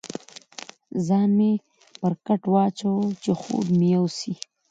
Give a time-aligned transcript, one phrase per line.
[1.07, 1.51] ځان مې
[1.99, 4.33] پر کټ واچاوه، چې خوب مې یوسي.